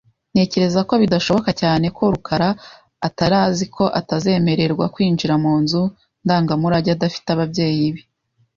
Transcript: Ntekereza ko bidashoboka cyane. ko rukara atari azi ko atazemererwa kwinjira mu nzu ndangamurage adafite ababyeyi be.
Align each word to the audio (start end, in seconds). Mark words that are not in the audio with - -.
Ntekereza 0.33 0.79
ko 0.89 0.93
bidashoboka 1.01 1.51
cyane. 1.61 1.85
ko 1.97 2.03
rukara 2.13 2.49
atari 3.07 3.35
azi 3.47 3.65
ko 3.75 3.83
atazemererwa 3.99 4.85
kwinjira 4.93 5.35
mu 5.43 5.53
nzu 5.61 5.81
ndangamurage 6.23 6.89
adafite 6.93 7.27
ababyeyi 7.31 7.87
be. 7.95 8.01